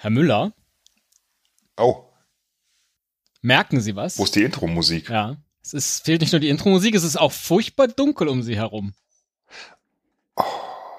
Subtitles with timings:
[0.00, 0.52] Herr Müller,
[1.76, 2.04] Oh,
[3.42, 4.16] merken Sie was?
[4.18, 5.08] wo ist die Intro-Musik?
[5.10, 5.36] Ja.
[5.62, 8.94] Es ist, fehlt nicht nur die Intro-Musik, es ist auch furchtbar dunkel um Sie herum.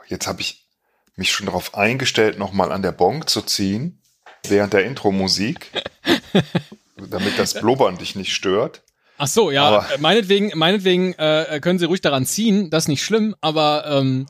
[0.07, 0.67] Jetzt habe ich
[1.15, 4.01] mich schon darauf eingestellt, nochmal an der Bong zu ziehen,
[4.47, 5.71] während der Intro-Musik,
[7.09, 8.83] damit das Blubbern dich nicht stört.
[9.17, 13.03] Ach so, ja, Aber- meinetwegen, meinetwegen äh, können Sie ruhig daran ziehen, das ist nicht
[13.03, 14.27] schlimm, aber ähm,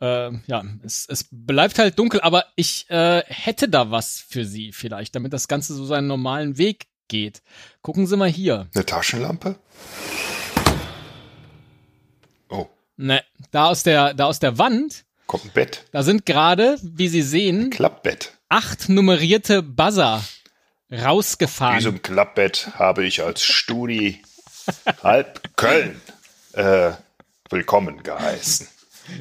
[0.00, 4.72] äh, ja, es, es bleibt halt dunkel, aber ich äh, hätte da was für Sie
[4.72, 7.42] vielleicht, damit das Ganze so seinen normalen Weg geht.
[7.82, 8.68] Gucken Sie mal hier.
[8.74, 9.56] Eine Taschenlampe?
[12.48, 15.84] Oh, Ne, da aus der, da aus der Wand, kommt ein Bett.
[15.92, 18.32] da sind gerade, wie Sie sehen, Klappbett.
[18.48, 20.22] acht nummerierte Buzzer
[20.90, 21.78] rausgefahren.
[21.78, 24.22] Diesem Klappbett habe ich als Studi
[25.02, 26.00] halb Köln
[26.52, 26.92] äh,
[27.50, 28.66] willkommen geheißen.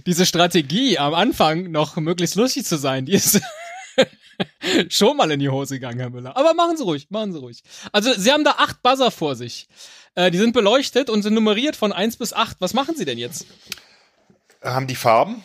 [0.05, 3.41] Diese Strategie am Anfang noch möglichst lustig zu sein, die ist
[4.89, 6.35] schon mal in die Hose gegangen, Herr Müller.
[6.37, 7.63] Aber machen Sie ruhig, machen Sie ruhig.
[7.91, 9.67] Also Sie haben da acht Buzzer vor sich.
[10.15, 12.57] Äh, die sind beleuchtet und sind nummeriert von eins bis acht.
[12.59, 13.45] Was machen Sie denn jetzt?
[14.63, 15.43] Haben die Farben?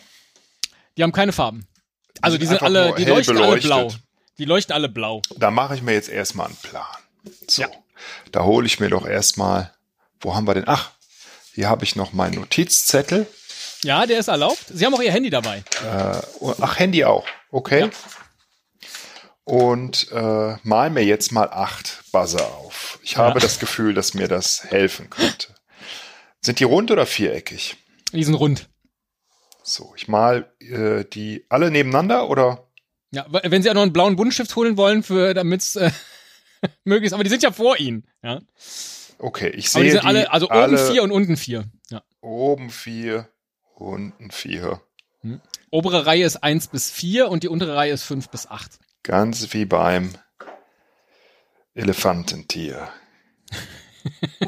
[0.97, 1.67] Die haben keine Farben.
[2.21, 3.67] Also die sind einfach alle, nur die leuchten alle beleuchtet.
[3.69, 3.91] blau.
[4.37, 5.21] Die leuchten alle blau.
[5.37, 6.85] Da mache ich mir jetzt erstmal einen Plan.
[7.47, 7.69] So, Ja.
[8.31, 9.73] da hole ich mir doch erstmal,
[10.21, 10.63] wo haben wir denn?
[10.67, 10.91] Ach,
[11.53, 13.27] hier habe ich noch meinen Notizzettel.
[13.83, 14.65] Ja, der ist erlaubt.
[14.69, 15.63] Sie haben auch Ihr Handy dabei.
[16.39, 17.25] Oh, Ach, Handy auch.
[17.51, 17.81] Okay.
[17.81, 17.89] Ja.
[19.45, 22.99] Und äh, mal mir jetzt mal acht Buzzer auf.
[23.03, 25.53] Ich habe das Gefühl, dass mir das helfen könnte.
[26.39, 27.75] Sind die rund oder viereckig?
[28.13, 28.69] Die sind rund.
[29.63, 32.67] So, ich mal äh, die alle nebeneinander oder?
[33.11, 35.91] Ja, wenn Sie auch noch einen blauen Buntstift holen wollen, für damit's äh,
[36.83, 37.13] möglich ist.
[37.13, 38.07] Aber die sind ja vor Ihnen.
[38.23, 38.41] Ja.
[39.19, 41.65] Okay, ich Aber die sehe sind alle, also oben alle vier und unten vier.
[41.89, 42.01] Ja.
[42.21, 43.29] oben vier,
[43.75, 44.81] unten vier.
[45.69, 48.79] Obere Reihe ist 1 bis 4 und die untere Reihe ist 5 bis 8.
[49.03, 50.13] Ganz wie beim
[51.73, 52.89] Elefantentier.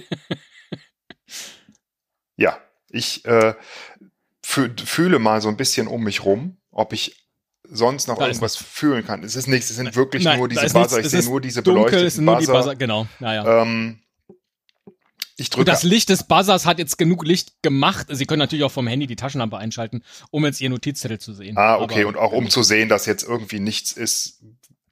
[2.36, 2.58] ja,
[2.90, 3.56] ich äh,
[4.42, 7.26] fü fühle mal so ein bisschen um mich rum, ob ich
[7.64, 9.24] sonst noch Da irgendwas fühlen kann.
[9.24, 10.98] Es ist nichts, es sind wirklich Nein, nur diese Buzzer.
[10.98, 12.60] nichts, ich sehe nur diese Dunkel, beleuchteten es sind nur die Buzzer.
[12.60, 12.76] Buzzer.
[12.76, 13.62] Genau, naja.
[13.62, 14.00] Ähm,
[15.38, 18.08] ich Und drücke das Licht des Buzzers hat jetzt genug Licht gemacht.
[18.10, 21.58] Sie können natürlich auch vom Handy die Taschenlampe einschalten, um jetzt Ihr Notizzettel zu sehen.
[21.58, 24.40] Ah, okay, Aber- und auch um zu sehen, dass jetzt irgendwie nichts ist,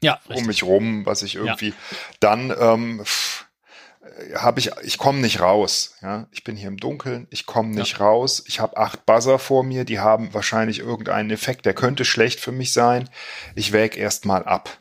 [0.01, 0.47] Ja, um richtig.
[0.47, 1.73] mich rum, was ich irgendwie
[2.19, 3.03] dann ähm,
[4.35, 6.27] habe ich ich komme nicht raus, ja?
[6.31, 8.43] Ich bin hier im Dunkeln, ich komme nicht raus.
[8.47, 12.51] Ich habe acht Buzzer vor mir, die haben wahrscheinlich irgendeinen Effekt, der könnte schlecht für
[12.51, 13.09] mich sein.
[13.55, 14.77] Ich wäg erst mal ab.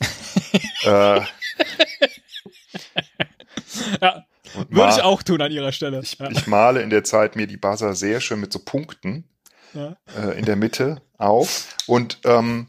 [0.84, 1.20] äh,
[4.00, 6.00] ja, und würde ich auch tun an Ihrer Stelle.
[6.00, 6.30] Ich, ja.
[6.30, 9.24] ich male in der Zeit mir die Buzzer sehr schön mit so Punkten
[9.74, 9.96] Ja.
[10.16, 11.76] äh, in der Mitte auf.
[11.86, 12.68] Und ähm,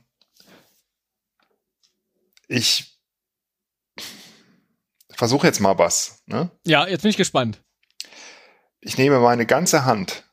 [2.47, 2.97] ich
[5.11, 6.21] versuche jetzt mal was.
[6.25, 6.49] Ne?
[6.65, 7.61] ja, jetzt bin ich gespannt.
[8.81, 10.23] Ich nehme meine ganze Hand,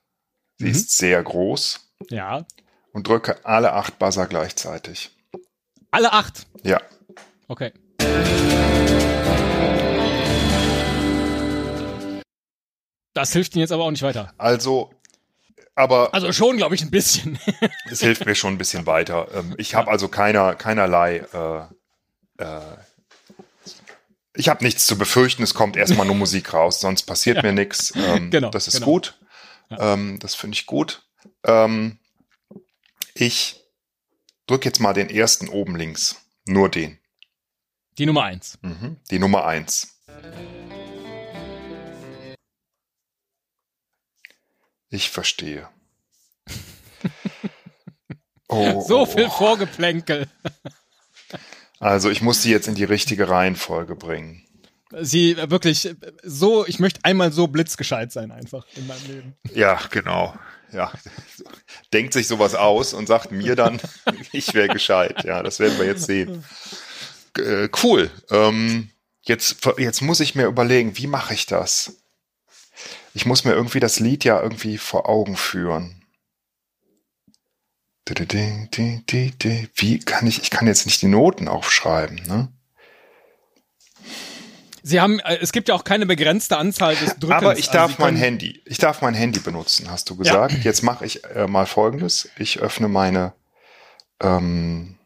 [0.58, 0.70] sie Mhm.
[0.70, 1.80] ist sehr groß,
[2.10, 2.46] Ja.
[2.92, 5.10] und drücke alle acht Buzzer gleichzeitig.
[5.90, 6.46] Alle acht.
[6.62, 6.80] Ja,
[7.48, 7.72] Okay.
[13.16, 14.32] Das hilft Ihnen jetzt aber auch nicht weiter.
[14.36, 14.90] also,
[15.74, 17.38] aber Also schon, glaube ich, ein bisschen.
[17.90, 19.26] es hilft mir schon ein bisschen weiter.
[19.34, 21.24] Ähm, ich habe also keiner, keinerlei.
[21.32, 22.60] Äh, äh,
[24.34, 25.42] ich habe nichts zu befürchten.
[25.42, 27.94] Es kommt erstmal nur Musik raus, sonst passiert mir nichts.
[27.96, 28.86] Ähm, Genau, das ist genau.
[28.86, 29.18] gut.
[29.70, 31.02] Ähm, das finde ich gut.
[31.44, 31.98] Ähm,
[33.14, 33.62] ich
[34.46, 36.16] drücke jetzt mal den ersten oben links.
[36.46, 36.98] Nur den.
[37.96, 38.58] Die Nummer eins.
[38.60, 38.98] Mhm.
[39.10, 39.98] Die Nummer eins.
[44.90, 45.68] Ich verstehe.
[48.48, 49.30] Oh, So oh, viel oh.
[49.30, 50.28] Vorgeplänkel.
[51.80, 54.46] Also ich muss sie jetzt in die richtige Reihenfolge bringen.
[55.00, 59.36] Sie äh, wirklich äh, so, ich möchte einmal so blitzgescheit sein einfach in meinem Leben.
[59.52, 60.34] Ja, genau.
[60.72, 60.92] Ja,
[61.92, 63.80] denkt sich sowas aus und sagt mir dann,
[64.32, 65.24] ich wäre gescheit.
[65.24, 66.44] Ja, das werden wir jetzt sehen.
[67.38, 68.10] Äh, cool.
[68.30, 68.90] Ähm,
[69.22, 71.96] jetzt, jetzt muss ich mir überlegen, wie mache ich das?
[73.14, 76.02] Ich muss mir irgendwie das Lied ja irgendwie vor Augen führen.
[78.08, 82.48] Wie kann ich, ich kann jetzt nicht die Noten aufschreiben, ne?
[84.86, 87.42] Sie haben, äh, es gibt ja auch keine begrenzte Anzahl des Drückens.
[87.42, 90.62] Aber ich Also darf Sie mein Handy, ich darf mein Handy benutzen, hast du gesagt.
[90.62, 92.28] Jetzt mache ich äh, mal Folgendes.
[92.38, 93.32] Ich öffne meine
[94.20, 94.96] ähm,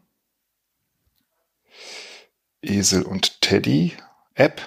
[2.61, 3.93] Esel und Teddy
[4.35, 4.61] App.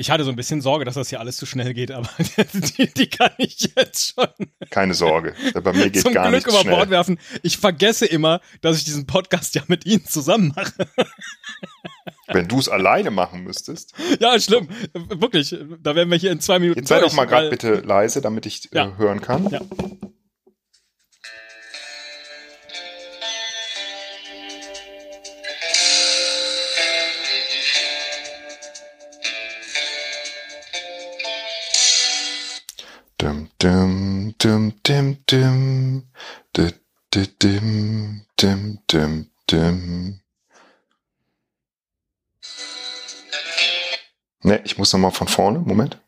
[0.00, 2.08] Ich hatte so ein bisschen Sorge, dass das hier alles zu schnell geht, aber
[2.78, 4.28] die, die kann ich jetzt schon.
[4.70, 5.34] Keine Sorge.
[5.62, 6.74] Bei mir geht Zum gar Glück über schnell.
[6.74, 7.18] Bord werfen.
[7.42, 10.72] Ich vergesse immer, dass ich diesen Podcast ja mit Ihnen zusammen mache.
[12.28, 13.92] Wenn du es alleine machen müsstest.
[14.20, 14.68] Ja, schlimm.
[14.94, 15.54] Wirklich.
[15.82, 16.78] Da werden wir hier in zwei Minuten.
[16.78, 18.86] Jetzt sei doch durch, mal gerade bitte leise, damit ich Ja.
[18.86, 19.50] äh, hören kann.
[19.50, 19.60] Ja.
[33.60, 36.02] Dum, dum, dum, dum, dum.
[36.54, 36.70] Du,
[37.10, 40.20] du, dim, dim, dim, dim.
[44.42, 45.58] Ne, ich muss noch mal von vorne.
[45.58, 45.98] Moment.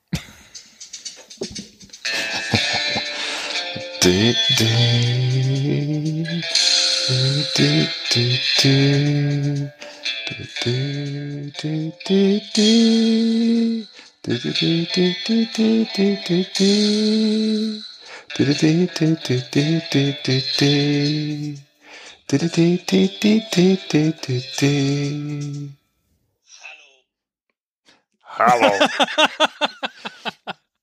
[28.25, 28.73] Hallo.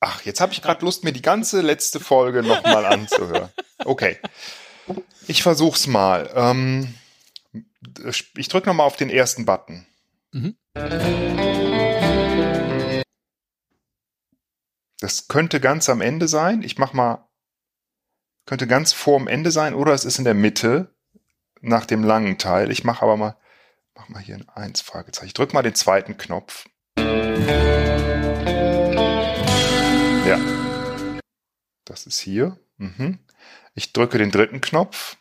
[0.02, 3.50] Ach, jetzt habe ich gerade Lust, mir die ganze letzte Folge nochmal anzuhören.
[3.86, 4.18] Okay.
[5.28, 6.30] Ich versuch's mal.
[6.36, 6.94] Ähm,
[8.36, 9.88] ich drücke nochmal auf den ersten Button.
[10.34, 10.58] Mhm.
[15.02, 16.62] Das könnte ganz am Ende sein.
[16.62, 17.26] Ich mach mal,
[18.46, 20.94] könnte ganz vorm Ende sein oder es ist in der Mitte
[21.62, 22.70] nach dem langen Teil.
[22.70, 23.38] Ich mache aber mal,
[23.96, 25.28] mach mal hier ein 1 Fragezeichen.
[25.28, 26.68] Ich drücke mal den zweiten Knopf.
[30.28, 30.38] Ja.
[31.86, 32.60] Das ist hier.
[32.76, 33.20] Mhm.
[33.76, 35.16] Ich drücke den dritten Knopf.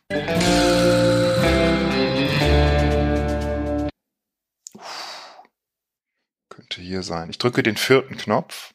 [6.48, 7.30] Könnte hier sein.
[7.30, 8.74] Ich drücke den vierten Knopf.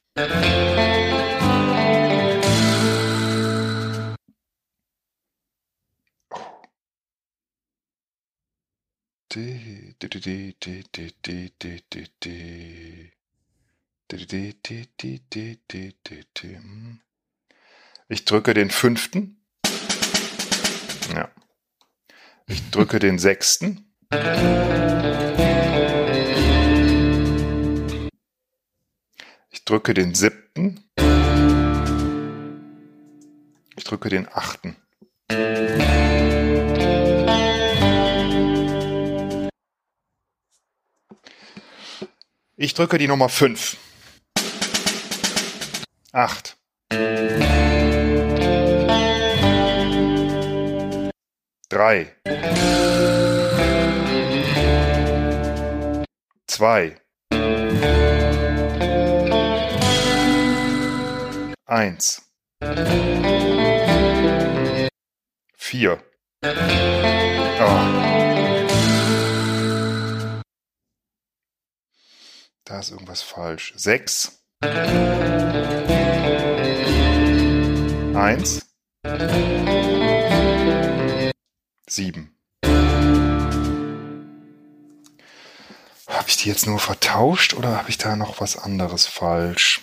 [18.08, 19.42] Ich drücke den fünften.
[21.16, 21.32] Ja.
[22.46, 23.92] Ich drücke den sechsten.
[29.64, 30.84] Ich drücke den siebten.
[33.78, 34.76] Ich drücke den achten.
[42.58, 43.78] Ich drücke die Nummer fünf.
[46.12, 46.58] Acht.
[51.70, 52.14] Drei.
[56.48, 57.03] Zwei.
[61.74, 62.22] Eins.
[65.58, 66.04] Vier.
[66.44, 66.50] Oh.
[72.64, 73.74] Da ist irgendwas falsch.
[73.76, 74.44] Sechs.
[78.14, 78.68] Eins.
[81.90, 82.38] Sieben.
[86.08, 89.82] Habe ich die jetzt nur vertauscht oder habe ich da noch was anderes falsch?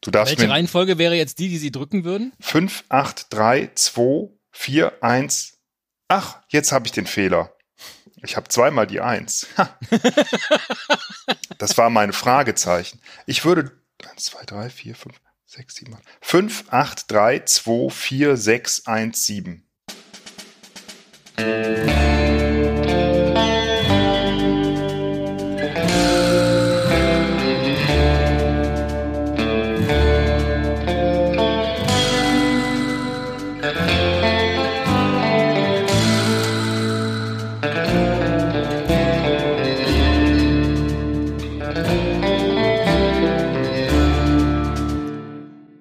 [0.00, 2.32] Du darfst Welche Reihenfolge wäre jetzt die, die Sie drücken würden?
[2.40, 5.58] 5, 8, 3, 2, 4, 1.
[6.08, 7.54] Ach, jetzt habe ich den Fehler.
[8.22, 9.48] Ich habe zweimal die 1.
[9.58, 9.78] Ha.
[11.58, 13.00] Das war meine Fragezeichen.
[13.26, 13.72] Ich würde
[14.10, 15.14] 1, 2, 3, 4, 5,
[15.46, 16.02] 6, 7, 8.
[16.20, 19.68] 5, 8, 3, 2, 4, 6, 1, 7.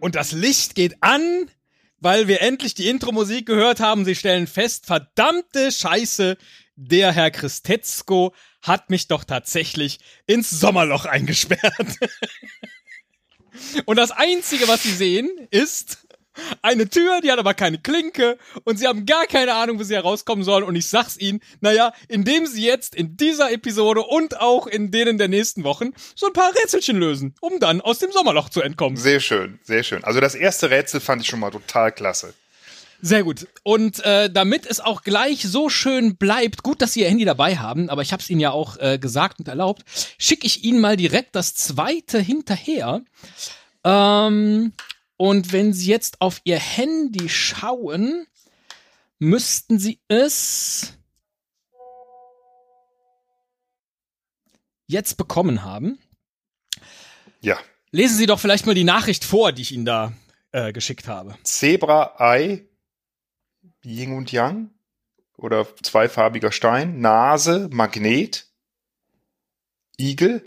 [0.03, 1.49] Und das Licht geht an,
[1.97, 4.03] weil wir endlich die Intro-Musik gehört haben.
[4.03, 6.35] Sie stellen fest, verdammte Scheiße,
[6.75, 11.87] der Herr Christetzko hat mich doch tatsächlich ins Sommerloch eingesperrt.
[13.85, 16.02] Und das Einzige, was sie sehen, ist
[16.61, 19.95] eine Tür, die hat aber keine Klinke und sie haben gar keine Ahnung, wie sie
[19.95, 20.63] herauskommen sollen.
[20.63, 25.17] Und ich sag's ihnen, naja, indem sie jetzt in dieser Episode und auch in denen
[25.17, 28.97] der nächsten Wochen so ein paar Rätselchen lösen, um dann aus dem Sommerloch zu entkommen.
[28.97, 30.03] Sehr schön, sehr schön.
[30.03, 32.33] Also das erste Rätsel fand ich schon mal total klasse.
[33.05, 33.47] Sehr gut.
[33.63, 37.57] Und äh, damit es auch gleich so schön bleibt, gut, dass Sie Ihr Handy dabei
[37.57, 39.83] haben, aber ich habe es Ihnen ja auch äh, gesagt und erlaubt,
[40.17, 43.01] schicke ich Ihnen mal direkt das zweite hinterher.
[43.83, 44.71] Ähm,
[45.17, 48.27] und wenn Sie jetzt auf Ihr Handy schauen,
[49.19, 50.93] müssten Sie es
[54.87, 55.99] jetzt bekommen haben.
[57.41, 57.57] Ja.
[57.91, 60.13] Lesen Sie doch vielleicht mal die Nachricht vor, die ich Ihnen da
[60.51, 61.37] äh, geschickt habe.
[61.43, 62.67] Zebra, Ei,
[63.83, 64.71] Yin und Yang
[65.37, 68.47] oder zweifarbiger Stein, Nase, Magnet,
[69.97, 70.43] Igel,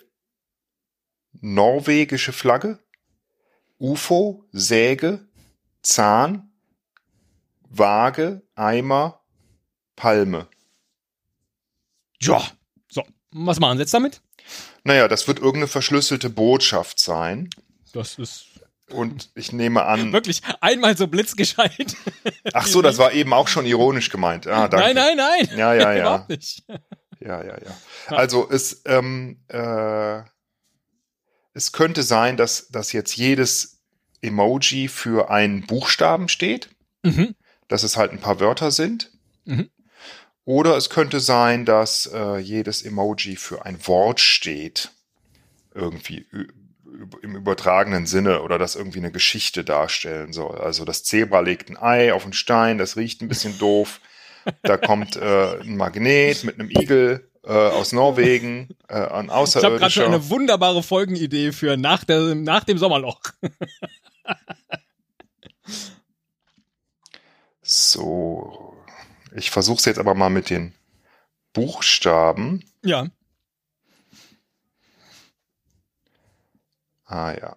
[1.32, 2.78] norwegische Flagge,
[3.78, 5.26] UFO, Säge,
[5.82, 6.50] Zahn,
[7.68, 9.20] Waage, Eimer,
[9.96, 10.48] Palme.
[12.20, 12.42] Ja.
[12.88, 14.22] So, was machen Sie jetzt damit?
[14.84, 17.50] Naja, das wird irgendeine verschlüsselte Botschaft sein.
[17.92, 18.46] Das ist
[18.90, 20.12] Und ich nehme an.
[20.12, 21.96] wirklich einmal so blitzgescheit.
[22.52, 24.46] Ach so, das war eben auch schon ironisch gemeint.
[24.46, 24.94] Ah, danke.
[24.94, 25.58] Nein, nein, nein.
[25.58, 26.00] Ja, ja, ja.
[26.00, 26.64] Überhaupt nicht.
[27.20, 28.16] Ja, ja, ja.
[28.16, 30.22] Also es, ähm, äh,
[31.56, 33.78] es könnte sein, dass, dass jetzt jedes
[34.20, 36.68] Emoji für einen Buchstaben steht,
[37.02, 37.34] Mhm.
[37.68, 39.10] dass es halt ein paar Wörter sind.
[39.44, 39.70] Mhm.
[40.44, 44.90] Oder es könnte sein, dass äh, jedes Emoji für ein Wort steht.
[45.74, 46.26] Irgendwie
[47.22, 50.58] im übertragenen Sinne oder das irgendwie eine Geschichte darstellen soll.
[50.58, 54.00] Also das Zebra legt ein Ei auf einen Stein, das riecht ein bisschen doof.
[54.62, 59.30] Da kommt äh, ein Magnet mit einem Igel äh, aus Norwegen, äh, ein Ich habe
[59.30, 60.06] gerade schon Außerirdischer.
[60.06, 63.20] eine wunderbare Folgenidee für nach, der, nach dem Sommerloch.
[67.68, 68.76] So,
[69.34, 70.72] ich versuche es jetzt aber mal mit den
[71.52, 72.64] Buchstaben.
[72.84, 73.08] Ja.
[77.06, 77.56] Ah ja.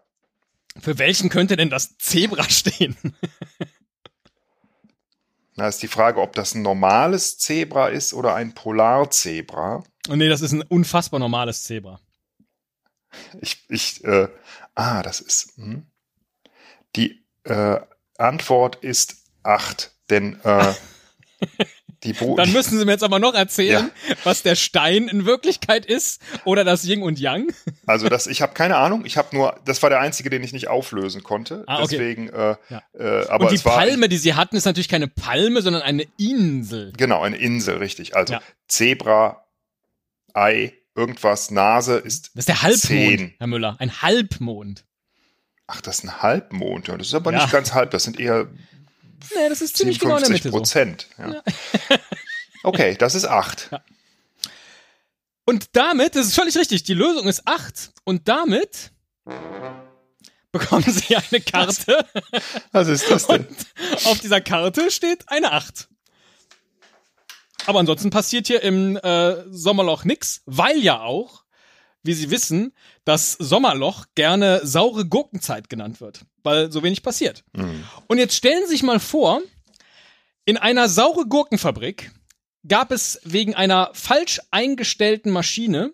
[0.79, 2.97] Für welchen könnte denn das Zebra stehen?
[5.59, 9.83] Na, ist die Frage, ob das ein normales Zebra ist oder ein Polarzebra.
[10.07, 11.99] Nee, das ist ein unfassbar normales Zebra.
[13.41, 14.29] Ich, ich, äh,
[14.75, 15.85] ah, das ist, hm.
[16.95, 17.77] die äh,
[18.17, 20.73] Antwort ist acht, denn äh,
[22.01, 23.91] Dann müssen Sie mir jetzt aber noch erzählen,
[24.23, 27.47] was der Stein in Wirklichkeit ist oder das Yin und Yang.
[27.85, 30.53] also das, ich habe keine Ahnung, ich habe nur, das war der einzige, den ich
[30.53, 31.87] nicht auflösen konnte, Ah, okay.
[31.97, 32.81] deswegen, äh, Ja.
[32.97, 35.81] äh, aber und die es war, Palme, die Sie hatten, ist natürlich keine Palme, sondern
[35.81, 36.93] eine Insel.
[36.95, 38.41] genau, eine Insel, richtig, also Ja.
[38.67, 39.45] Zebra,
[40.33, 43.33] Ei, irgendwas, Nase ist, Das ist der Halbmond, Zehn.
[43.39, 43.75] Herr Müller.
[43.79, 44.85] Ein Halbmond.
[45.67, 47.41] ach, das ist ein Halbmond, ja, das ist aber Ja.
[47.41, 48.47] nicht ganz halb, das sind eher
[49.35, 50.57] Nee, das ist ziemlich genau in der 57 Mitte so.
[50.57, 51.07] Prozent.
[51.17, 51.97] Ja.
[52.63, 53.69] okay, das ist acht.
[55.45, 57.91] Und damit, das ist völlig richtig, die Lösung ist 8.
[58.03, 58.91] Und damit
[60.51, 62.05] bekommen Sie eine Karte.
[62.71, 63.47] Was ist das denn?
[63.47, 65.89] Und auf dieser Karte steht eine 8.
[67.65, 71.43] Aber ansonsten passiert hier im äh, Sommerloch nix, weil ja auch,
[72.03, 72.73] wie Sie wissen,
[73.03, 77.43] das Sommerloch gerne saure Gurkenzeit genannt wird, weil so wenig passiert.
[77.55, 77.83] Hm.
[78.07, 79.41] Und jetzt stellen Sie sich mal vor,
[80.45, 82.11] in einer saure Gurkenfabrik
[82.67, 85.93] gab es wegen einer falsch eingestellten Maschine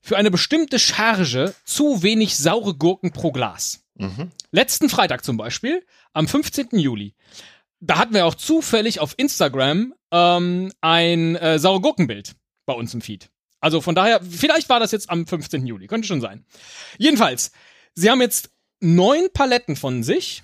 [0.00, 3.84] für eine bestimmte Charge zu wenig saure Gurken pro Glas.
[3.94, 4.30] Mhm.
[4.50, 6.68] Letzten Freitag zum Beispiel, am 15.
[6.72, 7.14] Juli.
[7.80, 12.34] Da hatten wir auch zufällig auf Instagram ähm, ein äh, saure Gurkenbild
[12.66, 13.30] bei uns im Feed.
[13.60, 15.66] Also von daher, vielleicht war das jetzt am 15.
[15.66, 16.44] Juli, könnte schon sein.
[16.98, 17.52] Jedenfalls,
[17.94, 18.50] sie haben jetzt
[18.80, 20.42] neun Paletten von sich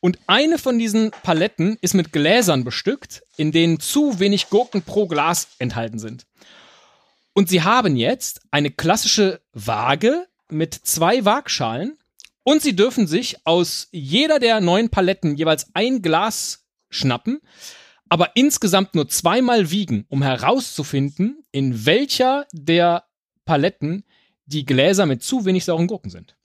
[0.00, 5.06] und eine von diesen Paletten ist mit Gläsern bestückt, in denen zu wenig Gurken pro
[5.06, 6.26] Glas enthalten sind.
[7.32, 11.96] Und sie haben jetzt eine klassische Waage mit zwei Waagschalen
[12.42, 17.40] und sie dürfen sich aus jeder der neun Paletten jeweils ein Glas schnappen,
[18.08, 23.04] aber insgesamt nur zweimal wiegen, um herauszufinden, in welcher der
[23.44, 24.04] Paletten
[24.46, 26.36] die Gläser mit zu wenig sauren Gurken sind.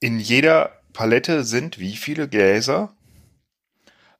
[0.00, 2.94] In jeder Palette sind wie viele Gläser?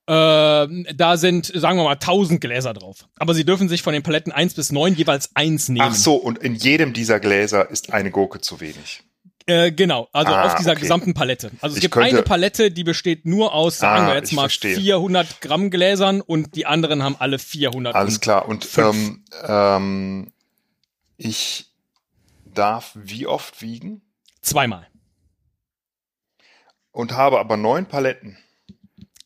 [0.07, 3.07] Ähm, da sind, sagen wir mal, 1000 Gläser drauf.
[3.19, 5.87] Aber sie dürfen sich von den Paletten 1 bis 9 jeweils eins nehmen.
[5.91, 9.03] Ach so, und in jedem dieser Gläser ist eine Gurke zu wenig.
[9.45, 10.81] Äh, genau, also Ah, auf dieser okay.
[10.81, 11.51] gesamten Palette.
[11.61, 14.33] Also es Ich gibt könnte- eine Palette, die besteht nur aus, sagen Ah, wir jetzt
[14.33, 14.77] mal, verstehe.
[14.77, 17.95] 400 Gramm Gläsern und die anderen haben alle 400.
[17.95, 18.47] Alles klar.
[18.49, 20.33] Und ähm, ähm,
[21.17, 21.71] ich
[22.55, 24.03] darf wie oft wiegen
[24.43, 24.87] Zweimal.
[26.93, 28.39] Und habe aber neun Paletten.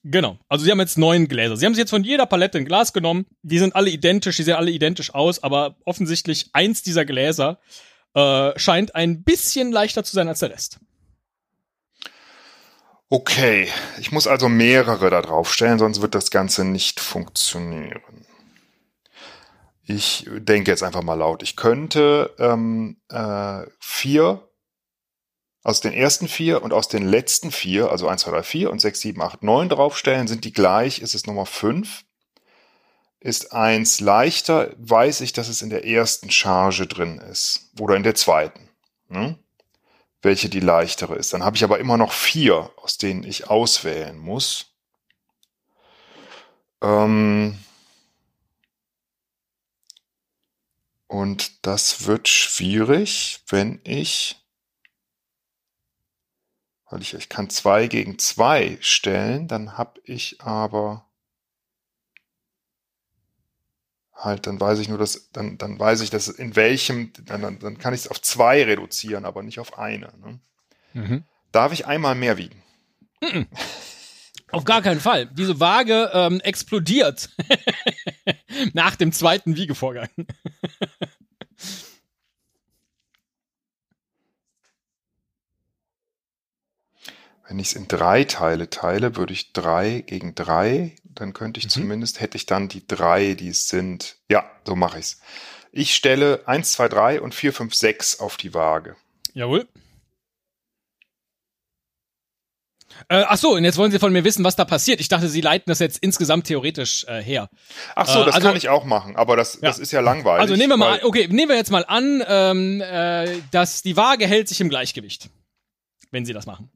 [0.04, 0.38] Genau.
[0.48, 1.56] Also sie haben jetzt neun Gläser.
[1.56, 3.26] Sie haben sich jetzt von jeder Palette ein Glas genommen.
[3.42, 7.60] Die sind alle identisch, die sehen alle identisch aus, aber offensichtlich eins dieser Gläser
[8.14, 10.80] äh, scheint ein bisschen leichter zu sein als der Rest.
[13.08, 13.68] Okay,
[14.00, 18.26] ich muss also mehrere da drauf stellen, sonst wird das Ganze nicht funktionieren.
[19.84, 21.42] Ich denke jetzt einfach mal laut.
[21.42, 24.48] Ich könnte ähm, äh, vier
[25.62, 28.80] aus den ersten vier und aus den letzten vier, also 1, 2, 3, 4 und
[28.80, 30.26] 6, 7, 8, 9 draufstellen.
[30.26, 31.00] Sind die gleich?
[31.00, 32.04] Ist es Nummer 5?
[33.20, 37.70] Ist eins leichter, weiß ich, dass es in der ersten Charge drin ist.
[37.78, 38.68] Oder in der zweiten.
[39.08, 39.38] Ne?
[40.20, 41.32] Welche die leichtere ist.
[41.32, 44.66] Dann habe ich aber immer noch vier, aus denen ich auswählen muss.
[46.82, 47.56] Ähm
[51.06, 54.41] und das wird schwierig, wenn ich
[56.92, 61.06] weil ich, ich kann zwei gegen zwei stellen, dann habe ich aber
[64.14, 67.78] halt, dann weiß ich nur, dass, dann, dann weiß ich, dass in welchem, dann, dann
[67.78, 70.12] kann ich es auf zwei reduzieren, aber nicht auf eine.
[70.18, 70.40] Ne?
[70.92, 71.24] Mhm.
[71.50, 72.62] Darf ich einmal mehr wiegen?
[73.22, 73.46] Mhm.
[74.50, 75.24] Auf gar keinen Fall.
[75.32, 77.30] Diese Waage ähm, explodiert
[78.74, 80.10] nach dem zweiten Wiegevorgang.
[87.48, 91.66] Wenn ich es in drei Teile teile, würde ich drei gegen drei, dann könnte ich
[91.66, 91.70] mhm.
[91.70, 94.16] zumindest, hätte ich dann die drei, die es sind.
[94.28, 95.20] Ja, so mache ich es.
[95.72, 98.96] Ich stelle 1, 2, 3 und 4, 5, 6 auf die Waage.
[99.32, 99.66] Jawohl.
[103.08, 105.00] Äh, ach so, und jetzt wollen Sie von mir wissen, was da passiert.
[105.00, 107.48] Ich dachte, Sie leiten das jetzt insgesamt theoretisch äh, her.
[107.96, 109.60] Ach so, das äh, also, kann ich auch machen, aber das, ja.
[109.62, 110.42] das ist ja langweilig.
[110.42, 113.96] Also nehmen wir mal, an, okay, nehmen wir jetzt mal an, ähm, äh, dass die
[113.96, 115.30] Waage hält sich im Gleichgewicht,
[116.10, 116.70] wenn Sie das machen.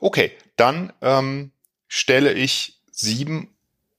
[0.00, 1.52] Okay, dann ähm,
[1.88, 3.54] stelle ich sieben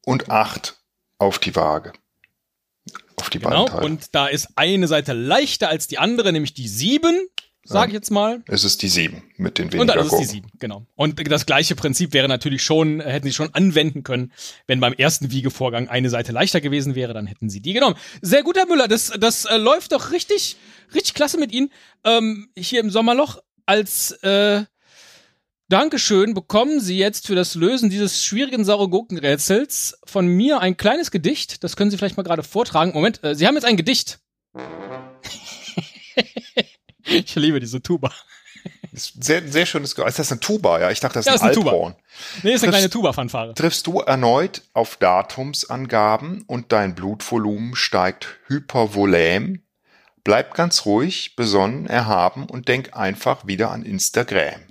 [0.05, 0.77] und acht
[1.17, 1.93] auf die Waage.
[3.17, 3.85] Auf die genau, beiden Teile.
[3.85, 7.27] Und da ist eine Seite leichter als die andere, nämlich die sieben,
[7.63, 8.41] sage ich jetzt mal.
[8.47, 10.85] Es ist die sieben mit den weniger Und dann ist es die sieben, genau.
[10.95, 14.31] Und das gleiche Prinzip wäre natürlich schon, hätten sie schon anwenden können,
[14.67, 17.95] wenn beim ersten Wiegevorgang eine Seite leichter gewesen wäre, dann hätten sie die genommen.
[18.21, 20.57] Sehr gut, Herr Müller, das, das äh, läuft doch richtig,
[20.93, 21.71] richtig klasse mit Ihnen.
[22.03, 24.63] Ähm, hier im Sommerloch als äh,
[25.71, 31.11] Dankeschön bekommen Sie jetzt für das Lösen dieses schwierigen saure Gurkenrätsels von mir ein kleines
[31.11, 31.63] Gedicht.
[31.63, 32.91] Das können Sie vielleicht mal gerade vortragen.
[32.91, 34.19] Moment, äh, Sie haben jetzt ein Gedicht.
[37.05, 38.11] ich liebe diese Tuba.
[38.91, 40.09] Sehr, sehr schönes Geräusch.
[40.09, 40.81] Ist das eine Tuba?
[40.81, 41.93] Ja, ich dachte, das ja, ist ein, ist ein Althorn.
[41.93, 42.03] Tuba.
[42.43, 43.53] Nee, ist eine kleine Tuba-Fanfare.
[43.53, 49.63] Triffst du erneut auf Datumsangaben und dein Blutvolumen steigt hypervolem?
[50.25, 54.70] Bleib ganz ruhig, besonnen, erhaben und denk einfach wieder an Instagram.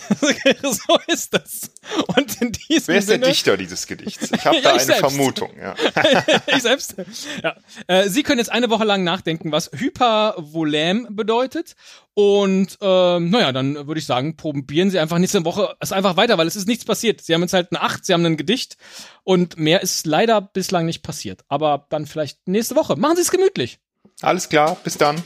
[0.62, 1.70] so ist das.
[2.16, 4.30] Und in diesem Wer ist Sinne, der Dichter dieses Gedichts?
[4.32, 5.00] Ich habe ja, da eine selbst.
[5.00, 5.50] Vermutung.
[5.58, 5.74] Ja.
[6.46, 6.94] ich selbst.
[7.42, 7.56] Ja.
[7.86, 11.74] Äh, Sie können jetzt eine Woche lang nachdenken, was Hypervolem bedeutet.
[12.14, 16.38] Und ähm, naja, dann würde ich sagen, probieren Sie einfach nächste Woche es einfach weiter,
[16.38, 17.20] weil es ist nichts passiert.
[17.22, 18.76] Sie haben jetzt halt eine Acht, Sie haben ein Gedicht
[19.24, 21.44] und mehr ist leider bislang nicht passiert.
[21.48, 22.96] Aber dann vielleicht nächste Woche.
[22.96, 23.78] Machen Sie es gemütlich.
[24.20, 25.22] Alles klar, bis dann.